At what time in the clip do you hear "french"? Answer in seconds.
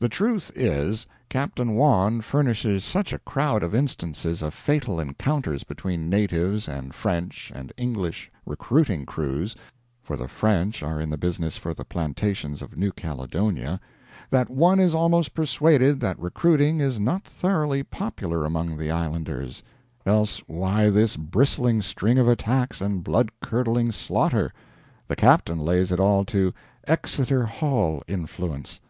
6.94-7.50, 10.28-10.82